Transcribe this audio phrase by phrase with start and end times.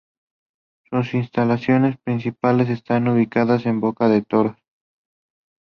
[0.89, 4.57] Sus instalaciones principales está ubicadas en Bocas del Toro.